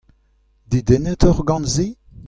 Dedennet 0.71 1.21
oc'h 1.29 1.41
gant 1.47 1.67
se? 1.75 1.83